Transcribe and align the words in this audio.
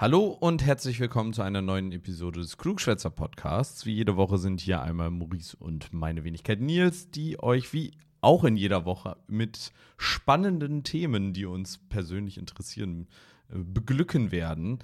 Hallo 0.00 0.28
und 0.28 0.64
herzlich 0.64 0.98
willkommen 0.98 1.34
zu 1.34 1.42
einer 1.42 1.60
neuen 1.60 1.92
Episode 1.92 2.40
des 2.40 2.56
Klugschwätzer 2.56 3.10
Podcasts. 3.10 3.84
Wie 3.84 3.92
jede 3.92 4.16
Woche 4.16 4.38
sind 4.38 4.62
hier 4.62 4.80
einmal 4.80 5.10
Maurice 5.10 5.54
und 5.58 5.92
meine 5.92 6.24
Wenigkeit 6.24 6.58
Nils, 6.58 7.10
die 7.10 7.38
euch 7.38 7.74
wie 7.74 7.92
auch 8.22 8.44
in 8.44 8.56
jeder 8.56 8.86
Woche 8.86 9.18
mit 9.26 9.74
spannenden 9.98 10.84
Themen, 10.84 11.34
die 11.34 11.44
uns 11.44 11.76
persönlich 11.90 12.38
interessieren, 12.38 13.08
äh, 13.50 13.58
beglücken 13.58 14.32
werden. 14.32 14.78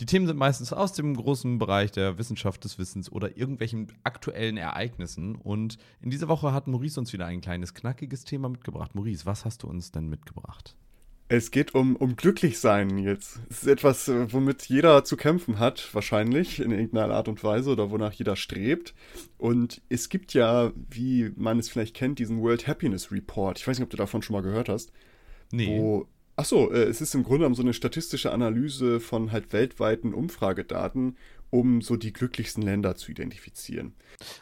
Die 0.00 0.06
Themen 0.06 0.26
sind 0.26 0.38
meistens 0.38 0.72
aus 0.72 0.94
dem 0.94 1.14
großen 1.18 1.58
Bereich 1.58 1.92
der 1.92 2.16
Wissenschaft 2.16 2.64
des 2.64 2.78
Wissens 2.78 3.12
oder 3.12 3.36
irgendwelchen 3.36 3.92
aktuellen 4.04 4.56
Ereignissen. 4.56 5.36
Und 5.36 5.76
in 6.00 6.08
dieser 6.08 6.28
Woche 6.28 6.54
hat 6.54 6.66
Maurice 6.66 6.98
uns 6.98 7.12
wieder 7.12 7.26
ein 7.26 7.42
kleines 7.42 7.74
knackiges 7.74 8.24
Thema 8.24 8.48
mitgebracht. 8.48 8.94
Maurice, 8.94 9.26
was 9.26 9.44
hast 9.44 9.64
du 9.64 9.66
uns 9.66 9.92
denn 9.92 10.08
mitgebracht? 10.08 10.76
Es 11.34 11.50
geht 11.50 11.74
um, 11.74 11.96
um 11.96 12.16
Glücklichsein 12.16 12.98
jetzt. 12.98 13.40
Es 13.48 13.62
ist 13.62 13.66
etwas, 13.66 14.06
äh, 14.06 14.30
womit 14.34 14.64
jeder 14.68 15.02
zu 15.02 15.16
kämpfen 15.16 15.58
hat, 15.58 15.88
wahrscheinlich, 15.94 16.60
in 16.60 16.72
irgendeiner 16.72 17.14
Art 17.14 17.26
und 17.26 17.42
Weise 17.42 17.70
oder 17.70 17.90
wonach 17.90 18.12
jeder 18.12 18.36
strebt. 18.36 18.92
Und 19.38 19.80
es 19.88 20.10
gibt 20.10 20.34
ja, 20.34 20.72
wie 20.90 21.32
man 21.36 21.58
es 21.58 21.70
vielleicht 21.70 21.96
kennt, 21.96 22.18
diesen 22.18 22.42
World 22.42 22.66
Happiness 22.66 23.10
Report. 23.10 23.58
Ich 23.58 23.66
weiß 23.66 23.78
nicht, 23.78 23.84
ob 23.84 23.88
du 23.88 23.96
davon 23.96 24.20
schon 24.20 24.34
mal 24.34 24.42
gehört 24.42 24.68
hast. 24.68 24.92
Nee. 25.50 25.68
Wo, 25.68 26.06
ach 26.36 26.44
so, 26.44 26.70
äh, 26.70 26.82
es 26.82 27.00
ist 27.00 27.14
im 27.14 27.22
Grunde 27.22 27.38
genommen 27.38 27.54
so 27.54 27.62
eine 27.62 27.72
statistische 27.72 28.30
Analyse 28.30 29.00
von 29.00 29.32
halt 29.32 29.54
weltweiten 29.54 30.12
Umfragedaten 30.12 31.16
um 31.52 31.82
so 31.82 31.96
die 31.96 32.14
glücklichsten 32.14 32.62
Länder 32.62 32.96
zu 32.96 33.10
identifizieren. 33.10 33.92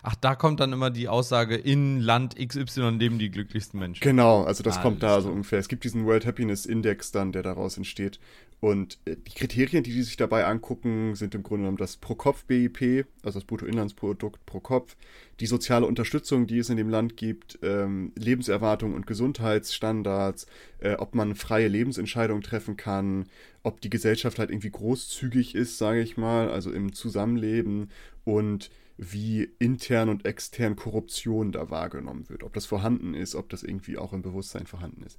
Ach, 0.02 0.14
da 0.14 0.36
kommt 0.36 0.60
dann 0.60 0.72
immer 0.72 0.90
die 0.90 1.08
Aussage, 1.08 1.56
in 1.56 1.98
Land 2.00 2.36
XY 2.36 2.90
leben 2.90 3.18
die 3.18 3.30
glücklichsten 3.30 3.80
Menschen. 3.80 4.00
Genau, 4.00 4.44
also 4.44 4.62
das 4.62 4.78
ah, 4.78 4.82
kommt 4.82 5.02
da 5.02 5.20
so 5.20 5.28
ungefähr. 5.28 5.58
Es 5.58 5.68
gibt 5.68 5.82
diesen 5.82 6.06
World 6.06 6.24
Happiness 6.24 6.66
Index 6.66 7.10
dann, 7.10 7.32
der 7.32 7.42
daraus 7.42 7.76
entsteht. 7.76 8.20
Und 8.60 8.98
äh, 9.06 9.16
die 9.16 9.34
Kriterien, 9.34 9.82
die 9.82 9.92
die 9.92 10.02
sich 10.02 10.16
dabei 10.16 10.44
angucken, 10.44 11.14
sind 11.14 11.34
im 11.34 11.42
Grunde 11.42 11.62
genommen 11.62 11.78
das 11.78 11.96
Pro-Kopf-BIP, 11.96 13.06
also 13.22 13.38
das 13.38 13.46
Bruttoinlandsprodukt 13.46 14.44
pro 14.44 14.60
Kopf, 14.60 14.96
die 15.40 15.46
soziale 15.46 15.86
Unterstützung, 15.86 16.46
die 16.46 16.58
es 16.58 16.68
in 16.68 16.76
dem 16.76 16.90
Land 16.90 17.16
gibt, 17.16 17.58
ähm, 17.62 18.12
Lebenserwartung 18.16 18.94
und 18.94 19.06
Gesundheitsstandards, 19.06 20.46
äh, 20.80 20.94
ob 20.94 21.14
man 21.14 21.34
freie 21.34 21.68
Lebensentscheidungen 21.68 22.42
treffen 22.42 22.76
kann, 22.76 23.26
ob 23.62 23.80
die 23.80 23.90
Gesellschaft 23.90 24.38
halt 24.38 24.50
irgendwie 24.50 24.70
großzügig 24.70 25.54
ist, 25.54 25.78
sage 25.78 26.02
ich 26.02 26.18
mal, 26.18 26.50
also 26.50 26.70
im 26.70 26.92
Zusammenleben 26.92 27.90
und 28.24 28.70
wie 29.02 29.48
intern 29.58 30.10
und 30.10 30.26
extern 30.26 30.76
Korruption 30.76 31.52
da 31.52 31.70
wahrgenommen 31.70 32.28
wird, 32.28 32.42
ob 32.42 32.52
das 32.52 32.66
vorhanden 32.66 33.14
ist, 33.14 33.34
ob 33.34 33.48
das 33.48 33.62
irgendwie 33.62 33.96
auch 33.96 34.12
im 34.12 34.20
Bewusstsein 34.20 34.66
vorhanden 34.66 35.02
ist. 35.04 35.18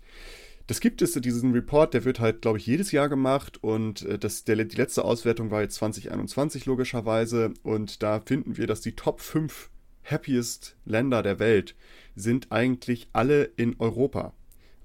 Das 0.68 0.80
gibt 0.80 1.02
es, 1.02 1.14
diesen 1.14 1.54
Report, 1.54 1.94
der 1.94 2.06
wird 2.06 2.20
halt, 2.20 2.42
glaube 2.42 2.58
ich, 2.58 2.66
jedes 2.66 2.92
Jahr 2.92 3.10
gemacht 3.10 3.64
und 3.64 4.04
äh, 4.04 4.18
das, 4.18 4.44
der, 4.44 4.56
die 4.64 4.76
letzte 4.76 5.04
Auswertung 5.04 5.52
war 5.52 5.62
jetzt 5.62 5.76
2021 5.76 6.66
logischerweise 6.66 7.54
und 7.64 8.04
da 8.04 8.22
finden 8.22 8.58
wir, 8.58 8.68
dass 8.68 8.82
die 8.82 8.96
Top 8.96 9.22
5 9.22 9.70
happiest 10.04 10.78
Länder 10.86 11.24
der 11.24 11.40
Welt 11.40 11.76
sind 12.16 12.52
eigentlich 12.52 13.10
alle 13.14 13.44
in 13.44 13.76
Europa 13.80 14.34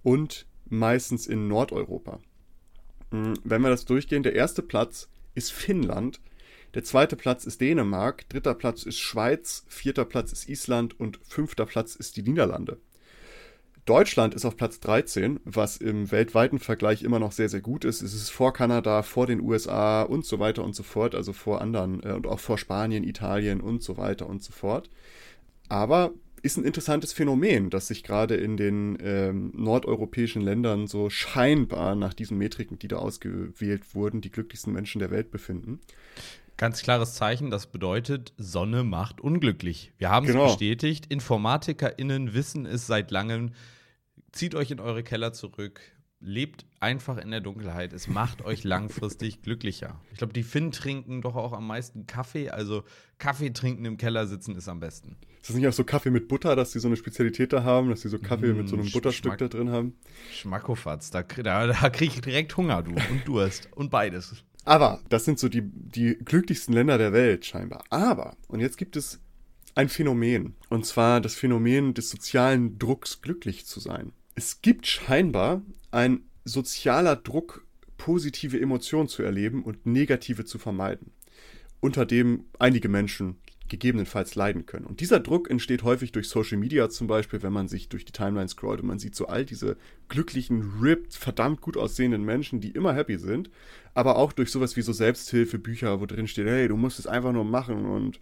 und 0.02 0.47
meistens 0.69 1.27
in 1.27 1.48
Nordeuropa. 1.48 2.20
Hm, 3.10 3.34
wenn 3.44 3.62
wir 3.62 3.70
das 3.70 3.84
durchgehen, 3.84 4.22
der 4.22 4.34
erste 4.34 4.62
Platz 4.62 5.08
ist 5.34 5.52
Finnland, 5.52 6.20
der 6.74 6.84
zweite 6.84 7.16
Platz 7.16 7.47
ist 7.47 7.60
Dänemark, 7.60 8.28
dritter 8.28 8.54
Platz 8.54 8.82
ist 8.82 8.98
Schweiz, 8.98 9.64
vierter 9.69 10.04
Platz 10.04 10.32
ist 10.32 10.48
Island 10.48 10.98
und 10.98 11.19
fünfter 11.22 11.64
Platz 11.64 11.94
ist 11.94 12.16
die 12.16 12.22
Niederlande. 12.22 12.78
Deutschland 13.86 14.34
ist 14.34 14.44
auf 14.44 14.56
Platz 14.56 14.80
13, 14.80 15.38
was 15.44 15.76
im 15.76 16.10
weltweiten 16.10 16.58
Vergleich 16.58 17.04
immer 17.04 17.20
noch 17.20 17.30
sehr, 17.30 17.48
sehr 17.48 17.60
gut 17.60 17.84
ist. 17.84 18.02
Es 18.02 18.14
ist 18.14 18.30
vor 18.30 18.52
Kanada, 18.52 19.02
vor 19.02 19.28
den 19.28 19.40
USA 19.40 20.02
und 20.02 20.26
so 20.26 20.40
weiter 20.40 20.64
und 20.64 20.74
so 20.74 20.82
fort, 20.82 21.14
also 21.14 21.32
vor 21.32 21.60
anderen 21.60 22.02
äh, 22.02 22.12
und 22.12 22.26
auch 22.26 22.40
vor 22.40 22.58
Spanien, 22.58 23.04
Italien 23.04 23.60
und 23.60 23.84
so 23.84 23.96
weiter 23.96 24.28
und 24.28 24.42
so 24.42 24.52
fort. 24.52 24.90
Aber 25.68 26.12
ist 26.42 26.56
ein 26.56 26.64
interessantes 26.64 27.12
Phänomen, 27.12 27.70
dass 27.70 27.86
sich 27.86 28.02
gerade 28.02 28.34
in 28.34 28.56
den 28.56 28.98
ähm, 29.00 29.52
nordeuropäischen 29.54 30.42
Ländern 30.42 30.88
so 30.88 31.08
scheinbar 31.08 31.94
nach 31.94 32.12
diesen 32.12 32.38
Metriken, 32.38 32.78
die 32.80 32.88
da 32.88 32.96
ausgewählt 32.96 33.94
wurden, 33.94 34.20
die 34.20 34.30
glücklichsten 34.30 34.72
Menschen 34.72 34.98
der 34.98 35.12
Welt 35.12 35.30
befinden. 35.30 35.80
Ganz 36.56 36.82
klares 36.82 37.14
Zeichen, 37.14 37.50
das 37.50 37.66
bedeutet, 37.66 38.32
Sonne 38.36 38.82
macht 38.82 39.20
unglücklich. 39.20 39.92
Wir 39.98 40.10
haben 40.10 40.26
es 40.26 40.32
genau. 40.32 40.46
bestätigt. 40.46 41.06
InformatikerInnen 41.06 42.34
wissen 42.34 42.66
es 42.66 42.86
seit 42.86 43.10
langem. 43.10 43.52
Zieht 44.32 44.54
euch 44.54 44.70
in 44.70 44.81
eure 44.81 45.03
Keller 45.03 45.32
zurück, 45.32 45.81
lebt 46.20 46.66
einfach 46.81 47.19
in 47.19 47.31
der 47.31 47.41
Dunkelheit. 47.41 47.92
Es 47.92 48.09
macht 48.09 48.44
euch 48.44 48.64
langfristig 48.64 49.42
glücklicher. 49.42 50.00
Ich 50.12 50.19
glaube, 50.19 50.32
die 50.32 50.42
Finn 50.42 50.72
trinken 50.72 51.22
doch 51.22 51.37
auch 51.37 51.53
am 51.53 51.66
meisten 51.66 52.06
Kaffee. 52.06 52.50
Also 52.50 52.84
Kaffee 53.19 53.50
trinken 53.50 53.84
im 53.84 53.97
Keller 53.97 54.26
sitzen 54.26 54.54
ist 54.54 54.69
am 54.69 54.81
besten. 54.81 55.16
Ist 55.41 55.50
das 55.50 55.56
nicht 55.56 55.69
auch 55.69 55.72
so 55.72 55.84
Kaffee 55.84 56.10
mit 56.10 56.28
Butter, 56.28 56.56
dass 56.56 56.72
die 56.72 56.81
so 56.81 56.88
eine 56.88 56.97
Spezialität 56.97 57.53
da 57.53 57.62
haben, 57.62 57.91
dass 57.91 58.00
die 58.00 58.09
so 58.09 58.19
Kaffee 58.19 58.48
mmh, 58.53 58.59
mit 58.59 58.69
so 58.69 58.76
einem 58.76 58.91
Butterstück 58.91 59.32
Schmack, 59.32 59.38
da 59.38 59.48
drin 59.48 59.70
haben? 59.70 59.94
Schmackofatz, 60.32 61.10
da, 61.10 61.22
da, 61.22 61.66
da 61.66 61.91
kriege 61.91 62.14
ich 62.14 62.20
direkt 62.20 62.56
Hunger, 62.56 62.82
du. 62.82 62.91
Und 62.91 63.26
Durst. 63.26 63.69
und 63.75 63.91
beides. 63.91 64.43
Aber 64.64 65.00
das 65.08 65.25
sind 65.25 65.38
so 65.38 65.48
die, 65.48 65.62
die 65.62 66.19
glücklichsten 66.25 66.75
Länder 66.75 66.98
der 66.98 67.12
Welt 67.12 67.47
scheinbar. 67.47 67.84
Aber, 67.91 68.37
und 68.48 68.58
jetzt 68.58 68.76
gibt 68.76 68.97
es 68.97 69.20
ein 69.76 69.88
Phänomen. 69.88 70.54
Und 70.69 70.84
zwar 70.84 71.20
das 71.20 71.37
Phänomen 71.37 71.94
des 71.94 72.10
sozialen 72.10 72.78
Drucks, 72.78 73.22
glücklich 73.22 73.66
zu 73.66 73.78
sein. 73.78 74.12
Es 74.34 74.62
gibt 74.62 74.87
scheinbar 74.87 75.62
ein 75.92 76.22
sozialer 76.44 77.14
Druck, 77.14 77.64
positive 77.97 78.60
Emotionen 78.60 79.09
zu 79.09 79.22
erleben 79.22 79.62
und 79.62 79.87
negative 79.87 80.44
zu 80.44 80.59
vermeiden, 80.59 81.12
unter 81.81 82.04
dem 82.04 82.44
einige 82.59 82.88
Menschen 82.88 83.37
gegebenenfalls 83.69 84.34
leiden 84.34 84.64
können. 84.64 84.87
Und 84.87 85.00
dieser 85.00 85.19
Druck 85.19 85.50
entsteht 85.50 85.82
häufig 85.82 86.12
durch 86.12 86.28
Social 86.28 86.56
Media 86.56 86.88
zum 86.88 87.06
Beispiel, 87.08 87.43
wenn 87.43 87.53
man 87.53 87.69
sich 87.69 87.88
durch 87.88 88.04
die 88.04 88.12
Timeline 88.12 88.48
scrollt 88.48 88.81
und 88.81 88.87
man 88.87 89.00
sieht 89.00 89.16
so 89.16 89.26
all 89.26 89.44
diese 89.44 89.76
glücklichen, 90.08 90.78
ripped, 90.81 91.14
verdammt 91.14 91.60
gut 91.60 91.76
aussehenden 91.76 92.25
Menschen, 92.25 92.60
die 92.60 92.70
immer 92.70 92.94
happy 92.94 93.19
sind, 93.19 93.50
aber 93.93 94.16
auch 94.16 94.32
durch 94.32 94.50
sowas 94.50 94.76
wie 94.76 94.82
so 94.82 94.93
Selbsthilfebücher, 94.93 96.00
wo 96.00 96.06
drin 96.06 96.28
steht, 96.28 96.47
hey, 96.47 96.69
du 96.69 96.76
musst 96.76 96.98
es 96.98 97.08
einfach 97.08 97.32
nur 97.32 97.44
machen 97.44 97.87
und 97.87 98.20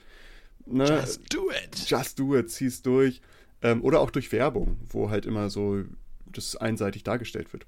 ne, 0.66 0.84
Just 0.84 1.34
do 1.34 1.50
it. 1.50 1.88
Just 1.88 2.18
do 2.18 2.36
it, 2.36 2.50
zieh's 2.50 2.82
durch. 2.82 3.20
Ähm, 3.62 3.82
oder 3.82 4.00
auch 4.00 4.10
durch 4.10 4.32
Werbung, 4.32 4.76
wo 4.88 5.10
halt 5.10 5.26
immer 5.26 5.50
so 5.50 5.84
das 6.26 6.56
einseitig 6.56 7.04
dargestellt 7.04 7.52
wird. 7.52 7.66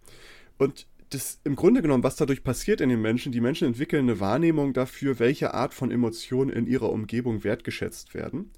Und 0.58 0.86
das 1.10 1.38
im 1.44 1.56
Grunde 1.56 1.82
genommen, 1.82 2.02
was 2.02 2.16
dadurch 2.16 2.42
passiert 2.42 2.80
in 2.80 2.88
den 2.88 3.00
Menschen, 3.00 3.32
die 3.32 3.40
Menschen 3.40 3.66
entwickeln 3.66 4.08
eine 4.08 4.20
Wahrnehmung 4.20 4.72
dafür, 4.72 5.18
welche 5.18 5.54
Art 5.54 5.72
von 5.72 5.90
Emotionen 5.90 6.50
in 6.50 6.66
ihrer 6.66 6.90
Umgebung 6.90 7.44
wertgeschätzt 7.44 8.14
werden. 8.14 8.50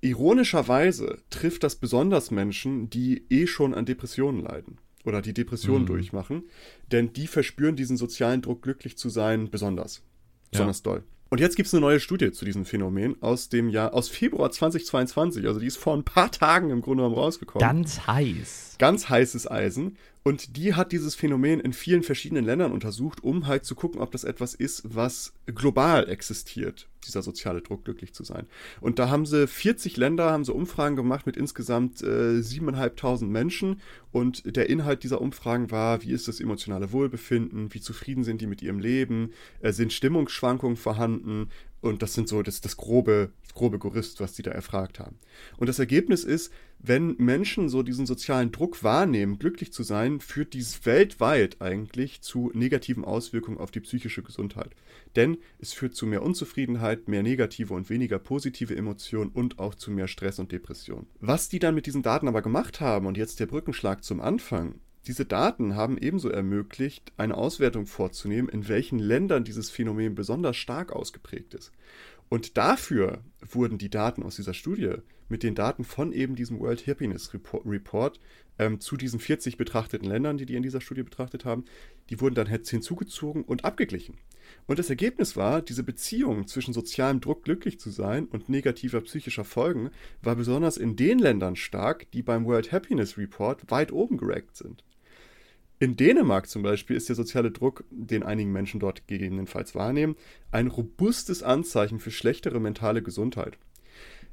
Ironischerweise 0.00 1.18
trifft 1.30 1.62
das 1.62 1.76
besonders 1.76 2.30
Menschen, 2.30 2.90
die 2.90 3.24
eh 3.30 3.46
schon 3.46 3.74
an 3.74 3.86
Depressionen 3.86 4.42
leiden 4.42 4.78
oder 5.04 5.22
die 5.22 5.32
Depressionen 5.32 5.82
mhm. 5.82 5.86
durchmachen, 5.86 6.42
denn 6.90 7.12
die 7.12 7.26
verspüren 7.26 7.76
diesen 7.76 7.96
sozialen 7.96 8.42
Druck, 8.42 8.62
glücklich 8.62 8.98
zu 8.98 9.08
sein, 9.08 9.50
besonders. 9.50 10.02
Besonders 10.50 10.78
ja. 10.78 10.92
doll. 10.92 11.04
Und 11.34 11.40
jetzt 11.40 11.56
gibt 11.56 11.66
es 11.66 11.74
eine 11.74 11.80
neue 11.80 11.98
Studie 11.98 12.30
zu 12.30 12.44
diesem 12.44 12.64
Phänomen 12.64 13.20
aus 13.20 13.48
dem 13.48 13.68
Jahr, 13.68 13.92
aus 13.92 14.08
Februar 14.08 14.52
2022. 14.52 15.44
Also 15.48 15.58
die 15.58 15.66
ist 15.66 15.78
vor 15.78 15.92
ein 15.92 16.04
paar 16.04 16.30
Tagen 16.30 16.70
im 16.70 16.80
Grunde 16.80 17.02
genommen 17.02 17.16
rausgekommen. 17.16 17.58
Ganz 17.58 18.06
heiß. 18.06 18.76
Ganz 18.78 19.08
heißes 19.08 19.50
Eisen. 19.50 19.96
Und 20.26 20.56
die 20.56 20.72
hat 20.72 20.92
dieses 20.92 21.14
Phänomen 21.14 21.60
in 21.60 21.74
vielen 21.74 22.02
verschiedenen 22.02 22.46
Ländern 22.46 22.72
untersucht, 22.72 23.22
um 23.22 23.46
halt 23.46 23.66
zu 23.66 23.74
gucken, 23.74 24.00
ob 24.00 24.10
das 24.10 24.24
etwas 24.24 24.54
ist, 24.54 24.82
was 24.84 25.34
global 25.44 26.08
existiert, 26.08 26.88
dieser 27.04 27.22
soziale 27.22 27.60
Druck, 27.60 27.84
glücklich 27.84 28.14
zu 28.14 28.24
sein. 28.24 28.46
Und 28.80 28.98
da 28.98 29.10
haben 29.10 29.26
sie 29.26 29.46
40 29.46 29.98
Länder, 29.98 30.32
haben 30.32 30.46
sie 30.46 30.54
Umfragen 30.54 30.96
gemacht 30.96 31.26
mit 31.26 31.36
insgesamt 31.36 32.00
äh, 32.00 32.38
7.500 32.40 33.26
Menschen. 33.26 33.82
Und 34.12 34.56
der 34.56 34.70
Inhalt 34.70 35.02
dieser 35.02 35.20
Umfragen 35.20 35.70
war, 35.70 36.02
wie 36.02 36.12
ist 36.12 36.26
das 36.26 36.40
emotionale 36.40 36.90
Wohlbefinden, 36.90 37.74
wie 37.74 37.82
zufrieden 37.82 38.24
sind 38.24 38.40
die 38.40 38.46
mit 38.46 38.62
ihrem 38.62 38.78
Leben, 38.78 39.32
äh, 39.60 39.72
sind 39.72 39.92
Stimmungsschwankungen 39.92 40.78
vorhanden, 40.78 41.50
und 41.84 42.00
das 42.00 42.14
sind 42.14 42.30
so 42.30 42.42
das, 42.42 42.62
das 42.62 42.78
grobe, 42.78 43.30
das 43.42 43.52
grobe 43.52 43.78
Gerüst, 43.78 44.18
was 44.18 44.32
die 44.32 44.40
da 44.40 44.52
erfragt 44.52 44.98
haben. 44.98 45.18
Und 45.58 45.68
das 45.68 45.78
Ergebnis 45.78 46.24
ist, 46.24 46.50
wenn 46.86 47.16
Menschen 47.16 47.70
so 47.70 47.82
diesen 47.82 48.04
sozialen 48.04 48.52
Druck 48.52 48.82
wahrnehmen, 48.82 49.38
glücklich 49.38 49.72
zu 49.72 49.82
sein, 49.82 50.20
führt 50.20 50.52
dies 50.52 50.84
weltweit 50.84 51.62
eigentlich 51.62 52.20
zu 52.20 52.50
negativen 52.52 53.06
Auswirkungen 53.06 53.56
auf 53.56 53.70
die 53.70 53.80
psychische 53.80 54.22
Gesundheit. 54.22 54.70
Denn 55.16 55.38
es 55.58 55.72
führt 55.72 55.94
zu 55.94 56.04
mehr 56.04 56.22
Unzufriedenheit, 56.22 57.08
mehr 57.08 57.22
negative 57.22 57.72
und 57.72 57.88
weniger 57.88 58.18
positive 58.18 58.76
Emotionen 58.76 59.30
und 59.30 59.58
auch 59.58 59.74
zu 59.74 59.90
mehr 59.90 60.08
Stress 60.08 60.38
und 60.38 60.52
Depression. 60.52 61.06
Was 61.20 61.48
die 61.48 61.58
dann 61.58 61.74
mit 61.74 61.86
diesen 61.86 62.02
Daten 62.02 62.28
aber 62.28 62.42
gemacht 62.42 62.80
haben, 62.80 63.06
und 63.06 63.16
jetzt 63.16 63.40
der 63.40 63.46
Brückenschlag 63.46 64.04
zum 64.04 64.20
Anfang, 64.20 64.74
diese 65.06 65.26
Daten 65.26 65.76
haben 65.76 65.98
ebenso 65.98 66.30
ermöglicht, 66.30 67.12
eine 67.18 67.36
Auswertung 67.36 67.86
vorzunehmen, 67.86 68.48
in 68.48 68.68
welchen 68.68 68.98
Ländern 68.98 69.44
dieses 69.44 69.70
Phänomen 69.70 70.14
besonders 70.14 70.56
stark 70.56 70.92
ausgeprägt 70.92 71.52
ist. 71.52 71.72
Und 72.34 72.56
dafür 72.56 73.22
wurden 73.48 73.78
die 73.78 73.90
Daten 73.90 74.24
aus 74.24 74.34
dieser 74.34 74.54
Studie 74.54 74.94
mit 75.28 75.44
den 75.44 75.54
Daten 75.54 75.84
von 75.84 76.12
eben 76.12 76.34
diesem 76.34 76.58
World 76.58 76.84
Happiness 76.84 77.32
Report 77.32 78.18
ähm, 78.58 78.80
zu 78.80 78.96
diesen 78.96 79.20
40 79.20 79.56
betrachteten 79.56 80.08
Ländern, 80.08 80.36
die 80.36 80.44
die 80.44 80.56
in 80.56 80.64
dieser 80.64 80.80
Studie 80.80 81.04
betrachtet 81.04 81.44
haben, 81.44 81.64
die 82.10 82.20
wurden 82.20 82.34
dann 82.34 82.50
jetzt 82.50 82.70
hinzugezogen 82.70 83.44
und 83.44 83.64
abgeglichen. 83.64 84.16
Und 84.66 84.80
das 84.80 84.90
Ergebnis 84.90 85.36
war, 85.36 85.62
diese 85.62 85.84
Beziehung 85.84 86.48
zwischen 86.48 86.74
sozialem 86.74 87.20
Druck 87.20 87.44
glücklich 87.44 87.78
zu 87.78 87.90
sein 87.90 88.26
und 88.26 88.48
negativer 88.48 89.00
psychischer 89.02 89.44
Folgen 89.44 89.90
war 90.20 90.34
besonders 90.34 90.76
in 90.76 90.96
den 90.96 91.20
Ländern 91.20 91.54
stark, 91.54 92.10
die 92.10 92.24
beim 92.24 92.46
World 92.46 92.72
Happiness 92.72 93.16
Report 93.16 93.70
weit 93.70 93.92
oben 93.92 94.16
gerankt 94.16 94.56
sind. 94.56 94.82
In 95.80 95.96
Dänemark 95.96 96.48
zum 96.48 96.62
Beispiel 96.62 96.96
ist 96.96 97.08
der 97.08 97.16
soziale 97.16 97.50
Druck, 97.50 97.84
den 97.90 98.22
einigen 98.22 98.52
Menschen 98.52 98.80
dort 98.80 99.06
gegebenenfalls 99.08 99.74
wahrnehmen, 99.74 100.16
ein 100.50 100.68
robustes 100.68 101.42
Anzeichen 101.42 101.98
für 101.98 102.10
schlechtere 102.10 102.60
mentale 102.60 103.02
Gesundheit. 103.02 103.58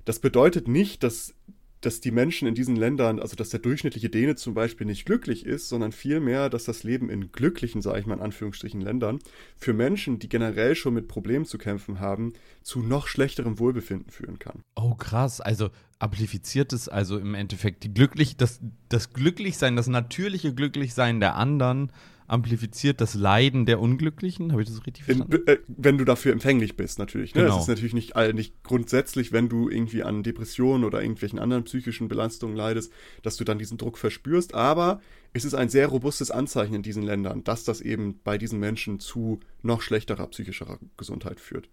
Das 0.05 0.19
bedeutet 0.19 0.67
nicht, 0.67 1.03
dass 1.03 1.33
dass 1.81 1.99
die 1.99 2.11
Menschen 2.11 2.47
in 2.47 2.55
diesen 2.55 2.75
Ländern, 2.75 3.19
also 3.19 3.35
dass 3.35 3.49
der 3.49 3.59
durchschnittliche 3.59 4.09
Däne 4.09 4.35
zum 4.35 4.53
Beispiel 4.53 4.85
nicht 4.87 5.05
glücklich 5.05 5.45
ist, 5.45 5.67
sondern 5.67 5.91
vielmehr, 5.91 6.49
dass 6.49 6.63
das 6.63 6.83
Leben 6.83 7.09
in 7.09 7.31
glücklichen, 7.31 7.81
sage 7.81 7.99
ich 7.99 8.05
mal 8.05 8.15
in 8.15 8.21
Anführungsstrichen, 8.21 8.81
Ländern 8.81 9.19
für 9.57 9.73
Menschen, 9.73 10.19
die 10.19 10.29
generell 10.29 10.75
schon 10.75 10.93
mit 10.93 11.07
Problemen 11.07 11.45
zu 11.45 11.57
kämpfen 11.57 11.99
haben, 11.99 12.33
zu 12.61 12.81
noch 12.81 13.07
schlechterem 13.07 13.59
Wohlbefinden 13.59 14.11
führen 14.11 14.37
kann. 14.39 14.63
Oh, 14.75 14.93
krass. 14.93 15.41
Also 15.41 15.69
amplifiziert 15.99 16.71
es 16.71 16.87
also 16.87 17.17
im 17.17 17.33
Endeffekt 17.33 17.83
die 17.83 17.93
glücklich, 17.93 18.37
das, 18.37 18.59
das 18.89 19.13
Glücklichsein, 19.13 19.75
das 19.75 19.87
natürliche 19.87 20.53
Glücklichsein 20.53 21.19
der 21.19 21.35
anderen 21.35 21.91
amplifiziert 22.31 23.01
das 23.01 23.13
Leiden 23.13 23.65
der 23.65 23.79
Unglücklichen. 23.79 24.51
Habe 24.51 24.61
ich 24.61 24.69
das 24.69 24.85
richtig 24.85 25.03
verstanden? 25.03 25.33
In, 25.33 25.47
äh, 25.47 25.57
wenn 25.67 25.97
du 25.97 26.05
dafür 26.05 26.31
empfänglich 26.31 26.77
bist, 26.77 26.97
natürlich. 26.97 27.35
Ne? 27.35 27.41
Genau. 27.41 27.55
Das 27.55 27.63
ist 27.63 27.67
natürlich 27.67 27.93
nicht, 27.93 28.15
nicht 28.33 28.63
grundsätzlich, 28.63 29.31
wenn 29.31 29.49
du 29.49 29.69
irgendwie 29.69 30.03
an 30.03 30.23
Depressionen 30.23 30.85
oder 30.85 31.01
irgendwelchen 31.01 31.39
anderen 31.39 31.65
psychischen 31.65 32.07
Belastungen 32.07 32.55
leidest, 32.55 32.91
dass 33.21 33.37
du 33.37 33.43
dann 33.43 33.59
diesen 33.59 33.77
Druck 33.77 33.97
verspürst. 33.97 34.53
Aber 34.53 35.01
es 35.33 35.45
ist 35.45 35.53
ein 35.53 35.69
sehr 35.69 35.87
robustes 35.87 36.31
Anzeichen 36.31 36.75
in 36.75 36.83
diesen 36.83 37.03
Ländern, 37.03 37.43
dass 37.43 37.63
das 37.63 37.81
eben 37.81 38.19
bei 38.23 38.37
diesen 38.37 38.59
Menschen 38.59 38.99
zu 38.99 39.39
noch 39.61 39.81
schlechterer 39.81 40.27
psychischer 40.27 40.79
Gesundheit 40.97 41.39
führt. 41.39 41.69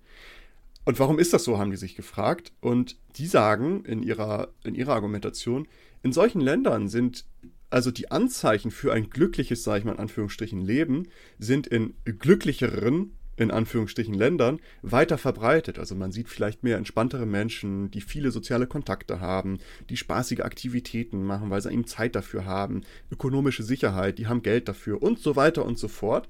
Und 0.84 0.98
warum 0.98 1.18
ist 1.18 1.32
das 1.34 1.44
so, 1.44 1.58
haben 1.58 1.70
die 1.70 1.76
sich 1.76 1.96
gefragt. 1.96 2.52
Und 2.60 2.96
die 3.16 3.26
sagen 3.26 3.84
in 3.84 4.02
ihrer, 4.02 4.48
in 4.64 4.74
ihrer 4.74 4.94
Argumentation, 4.94 5.68
in 6.02 6.12
solchen 6.12 6.40
Ländern 6.40 6.88
sind 6.88 7.26
also 7.70 7.90
die 7.90 8.10
Anzeichen 8.10 8.70
für 8.70 8.92
ein 8.92 9.10
glückliches, 9.10 9.62
sage 9.62 9.80
ich 9.80 9.84
mal 9.84 9.92
in 9.92 9.98
Anführungsstrichen, 9.98 10.60
Leben 10.60 11.08
sind 11.38 11.66
in 11.66 11.94
glücklicheren, 12.04 13.12
in 13.36 13.50
Anführungsstrichen, 13.50 14.14
Ländern 14.14 14.58
weiter 14.82 15.18
verbreitet. 15.18 15.78
Also 15.78 15.94
man 15.94 16.10
sieht 16.10 16.28
vielleicht 16.28 16.64
mehr 16.64 16.76
entspanntere 16.76 17.26
Menschen, 17.26 17.90
die 17.90 18.00
viele 18.00 18.30
soziale 18.30 18.66
Kontakte 18.66 19.20
haben, 19.20 19.58
die 19.90 19.96
spaßige 19.96 20.40
Aktivitäten 20.40 21.22
machen, 21.22 21.50
weil 21.50 21.60
sie 21.60 21.70
eben 21.70 21.86
Zeit 21.86 22.16
dafür 22.16 22.46
haben, 22.46 22.82
ökonomische 23.12 23.62
Sicherheit, 23.62 24.18
die 24.18 24.26
haben 24.26 24.42
Geld 24.42 24.68
dafür 24.68 25.02
und 25.02 25.18
so 25.18 25.36
weiter 25.36 25.64
und 25.64 25.78
so 25.78 25.88
fort. 25.88 26.26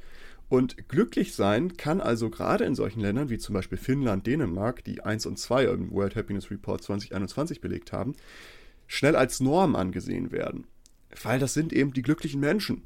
Und 0.48 0.88
glücklich 0.88 1.34
sein 1.34 1.76
kann 1.76 2.00
also 2.00 2.30
gerade 2.30 2.64
in 2.64 2.74
solchen 2.74 3.00
Ländern 3.00 3.28
wie 3.28 3.38
zum 3.38 3.54
Beispiel 3.54 3.76
Finnland, 3.76 4.26
Dänemark, 4.26 4.82
die 4.82 5.02
1 5.02 5.26
und 5.26 5.38
2 5.38 5.64
im 5.64 5.90
World 5.90 6.16
Happiness 6.16 6.50
Report 6.50 6.82
2021 6.82 7.60
belegt 7.60 7.92
haben, 7.92 8.14
schnell 8.86 9.14
als 9.14 9.40
Norm 9.40 9.76
angesehen 9.76 10.32
werden. 10.32 10.66
Weil 11.22 11.38
das 11.38 11.54
sind 11.54 11.72
eben 11.72 11.92
die 11.92 12.02
glücklichen 12.02 12.40
Menschen. 12.40 12.82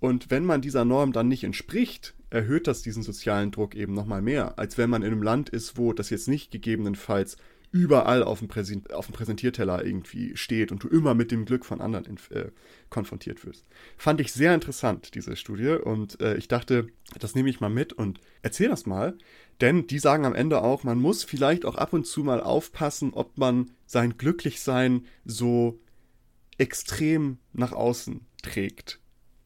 Und 0.00 0.30
wenn 0.30 0.44
man 0.44 0.60
dieser 0.60 0.84
Norm 0.84 1.12
dann 1.12 1.28
nicht 1.28 1.44
entspricht, 1.44 2.14
erhöht 2.30 2.66
das 2.66 2.82
diesen 2.82 3.02
sozialen 3.02 3.52
Druck 3.52 3.74
eben 3.74 3.94
nochmal 3.94 4.20
mehr, 4.20 4.58
als 4.58 4.76
wenn 4.76 4.90
man 4.90 5.02
in 5.02 5.12
einem 5.12 5.22
Land 5.22 5.48
ist, 5.48 5.78
wo 5.78 5.92
das 5.92 6.10
jetzt 6.10 6.28
nicht 6.28 6.50
gegebenenfalls 6.50 7.36
überall 7.74 8.22
auf 8.22 8.38
dem, 8.38 8.46
Präsent 8.46 8.92
auf 8.92 9.06
dem 9.06 9.14
Präsentierteller 9.14 9.84
irgendwie 9.84 10.36
steht 10.36 10.70
und 10.70 10.84
du 10.84 10.88
immer 10.88 11.14
mit 11.14 11.32
dem 11.32 11.44
Glück 11.44 11.64
von 11.64 11.80
anderen 11.80 12.18
äh, 12.30 12.50
konfrontiert 12.88 13.44
wirst. 13.44 13.66
Fand 13.96 14.20
ich 14.20 14.32
sehr 14.32 14.54
interessant, 14.54 15.16
diese 15.16 15.34
Studie, 15.34 15.70
und 15.70 16.20
äh, 16.20 16.36
ich 16.36 16.46
dachte, 16.46 16.86
das 17.18 17.34
nehme 17.34 17.50
ich 17.50 17.60
mal 17.60 17.70
mit 17.70 17.92
und 17.92 18.20
erzähl 18.42 18.68
das 18.68 18.86
mal, 18.86 19.18
denn 19.60 19.88
die 19.88 19.98
sagen 19.98 20.24
am 20.24 20.36
Ende 20.36 20.62
auch, 20.62 20.84
man 20.84 21.00
muss 21.00 21.24
vielleicht 21.24 21.64
auch 21.64 21.74
ab 21.74 21.92
und 21.92 22.06
zu 22.06 22.22
mal 22.22 22.40
aufpassen, 22.40 23.12
ob 23.12 23.38
man 23.38 23.72
sein 23.86 24.18
Glücklichsein 24.18 25.06
so 25.24 25.80
extrem 26.58 27.38
nach 27.52 27.72
außen 27.72 28.20
trägt. 28.42 29.00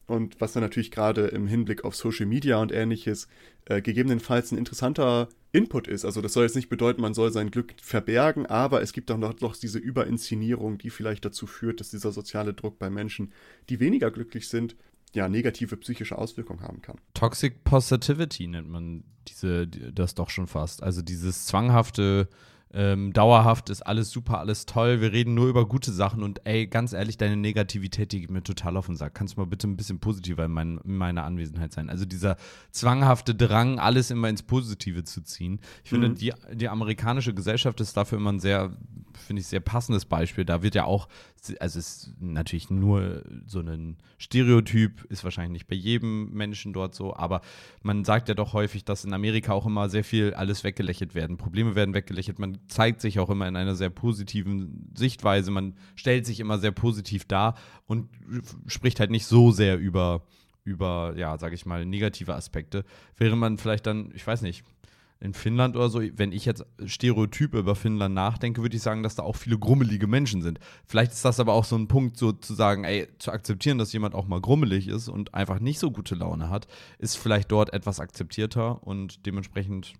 Und 0.07 0.41
was 0.41 0.53
dann 0.53 0.63
natürlich 0.63 0.91
gerade 0.91 1.27
im 1.27 1.45
Hinblick 1.45 1.83
auf 1.85 1.95
Social 1.95 2.25
Media 2.25 2.57
und 2.57 2.71
ähnliches 2.71 3.27
äh, 3.65 3.81
gegebenenfalls 3.81 4.51
ein 4.51 4.57
interessanter 4.57 5.29
Input 5.51 5.87
ist. 5.87 6.05
Also 6.05 6.21
das 6.21 6.33
soll 6.33 6.43
jetzt 6.43 6.55
nicht 6.55 6.69
bedeuten, 6.69 7.01
man 7.01 7.13
soll 7.13 7.31
sein 7.31 7.51
Glück 7.51 7.73
verbergen, 7.81 8.45
aber 8.45 8.81
es 8.81 8.93
gibt 8.93 9.11
auch 9.11 9.17
noch, 9.17 9.39
noch 9.39 9.55
diese 9.55 9.79
Überinszenierung, 9.79 10.77
die 10.77 10.89
vielleicht 10.89 11.25
dazu 11.25 11.47
führt, 11.47 11.79
dass 11.79 11.91
dieser 11.91 12.11
soziale 12.11 12.53
Druck 12.53 12.79
bei 12.79 12.89
Menschen, 12.89 13.31
die 13.69 13.79
weniger 13.79 14.11
glücklich 14.11 14.47
sind, 14.47 14.75
ja, 15.13 15.27
negative 15.27 15.77
psychische 15.77 16.17
Auswirkungen 16.17 16.61
haben 16.61 16.81
kann. 16.81 16.97
Toxic 17.15 17.63
Positivity 17.63 18.47
nennt 18.47 18.69
man 18.69 19.03
diese, 19.27 19.67
das 19.67 20.13
doch 20.13 20.29
schon 20.29 20.47
fast. 20.47 20.83
Also 20.83 21.01
dieses 21.01 21.45
zwanghafte 21.45 22.29
ähm, 22.71 23.13
dauerhaft 23.13 23.69
ist 23.69 23.81
alles 23.81 24.11
super, 24.11 24.39
alles 24.39 24.65
toll, 24.65 25.01
wir 25.01 25.11
reden 25.11 25.33
nur 25.33 25.47
über 25.47 25.67
gute 25.67 25.91
Sachen 25.91 26.21
und 26.21 26.45
ey, 26.45 26.67
ganz 26.67 26.93
ehrlich, 26.93 27.17
deine 27.17 27.35
Negativität, 27.35 28.11
die 28.11 28.21
geht 28.21 28.29
mir 28.29 28.43
total 28.43 28.77
auf 28.77 28.85
den 28.85 28.95
Sack. 28.95 29.15
Kannst 29.15 29.35
du 29.35 29.41
mal 29.41 29.47
bitte 29.47 29.67
ein 29.67 29.75
bisschen 29.75 29.99
positiver 29.99 30.45
in, 30.45 30.51
mein, 30.51 30.79
in 30.83 30.95
meiner 30.95 31.23
Anwesenheit 31.23 31.73
sein? 31.73 31.89
Also 31.89 32.05
dieser 32.05 32.37
zwanghafte 32.71 33.33
Drang, 33.33 33.79
alles 33.79 34.11
immer 34.11 34.29
ins 34.29 34.43
Positive 34.43 35.03
zu 35.03 35.21
ziehen. 35.21 35.59
Ich 35.83 35.91
mhm. 35.91 36.01
finde, 36.01 36.19
die, 36.19 36.33
die 36.53 36.69
amerikanische 36.69 37.33
Gesellschaft 37.33 37.81
ist 37.81 37.97
dafür 37.97 38.19
immer 38.19 38.33
ein 38.33 38.39
sehr, 38.39 38.77
finde 39.19 39.41
ich, 39.41 39.47
sehr 39.47 39.59
passendes 39.59 40.05
Beispiel. 40.05 40.45
Da 40.45 40.61
wird 40.61 40.75
ja 40.75 40.85
auch, 40.85 41.07
also 41.59 41.79
es 41.79 42.03
ist 42.03 42.13
natürlich 42.19 42.69
nur 42.69 43.23
so 43.45 43.59
ein 43.59 43.97
Stereotyp, 44.17 45.03
ist 45.05 45.23
wahrscheinlich 45.23 45.53
nicht 45.53 45.67
bei 45.67 45.75
jedem 45.75 46.31
Menschen 46.31 46.73
dort 46.73 46.95
so, 46.95 47.15
aber 47.15 47.41
man 47.81 48.05
sagt 48.05 48.29
ja 48.29 48.35
doch 48.35 48.53
häufig, 48.53 48.85
dass 48.85 49.05
in 49.05 49.13
Amerika 49.13 49.53
auch 49.53 49.65
immer 49.65 49.89
sehr 49.89 50.03
viel 50.03 50.33
alles 50.33 50.63
weggelächelt 50.63 51.15
werden. 51.15 51.37
Probleme 51.37 51.75
werden 51.75 51.93
weggelächelt, 51.93 52.39
man 52.39 52.57
zeigt 52.67 53.01
sich 53.01 53.19
auch 53.19 53.29
immer 53.29 53.47
in 53.47 53.55
einer 53.55 53.75
sehr 53.75 53.89
positiven 53.89 54.91
Sichtweise. 54.95 55.51
Man 55.51 55.75
stellt 55.95 56.25
sich 56.25 56.39
immer 56.39 56.59
sehr 56.59 56.71
positiv 56.71 57.25
dar 57.25 57.55
und 57.85 58.09
spricht 58.67 58.99
halt 58.99 59.11
nicht 59.11 59.25
so 59.25 59.51
sehr 59.51 59.77
über, 59.77 60.23
über 60.63 61.13
ja, 61.15 61.37
sag 61.37 61.53
ich 61.53 61.65
mal, 61.65 61.85
negative 61.85 62.35
Aspekte. 62.35 62.85
Während 63.17 63.39
man 63.39 63.57
vielleicht 63.57 63.85
dann, 63.85 64.11
ich 64.13 64.25
weiß 64.25 64.41
nicht, 64.41 64.63
in 65.21 65.33
Finnland 65.33 65.75
oder 65.75 65.89
so, 65.89 66.01
wenn 66.15 66.31
ich 66.31 66.45
jetzt 66.45 66.65
Stereotype 66.85 67.57
über 67.57 67.75
Finnland 67.75 68.15
nachdenke, 68.15 68.61
würde 68.61 68.75
ich 68.75 68.81
sagen, 68.81 69.03
dass 69.03 69.15
da 69.15 69.23
auch 69.23 69.35
viele 69.35 69.57
grummelige 69.57 70.07
Menschen 70.07 70.41
sind. 70.41 70.59
Vielleicht 70.85 71.11
ist 71.11 71.25
das 71.25 71.39
aber 71.39 71.53
auch 71.53 71.65
so 71.65 71.75
ein 71.75 71.87
Punkt, 71.87 72.17
so 72.17 72.31
zu 72.31 72.53
sagen, 72.53 72.85
ey, 72.85 73.07
zu 73.19 73.31
akzeptieren, 73.31 73.77
dass 73.77 73.91
jemand 73.91 74.15
auch 74.15 74.27
mal 74.27 74.39
grummelig 74.39 74.87
ist 74.87 75.09
und 75.09 75.33
einfach 75.33 75.59
nicht 75.59 75.79
so 75.79 75.91
gute 75.91 76.15
Laune 76.15 76.49
hat, 76.49 76.67
ist 76.99 77.17
vielleicht 77.17 77.51
dort 77.51 77.73
etwas 77.73 77.99
akzeptierter 77.99 78.81
und 78.87 79.25
dementsprechend 79.25 79.93